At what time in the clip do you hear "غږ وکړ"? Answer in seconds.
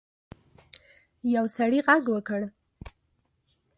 1.87-2.41